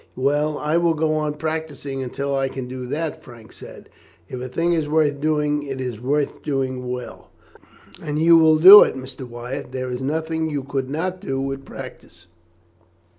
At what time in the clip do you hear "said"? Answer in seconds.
3.53-3.87